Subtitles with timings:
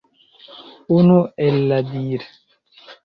[0.95, 1.17] Unu
[1.49, 2.29] el la dir.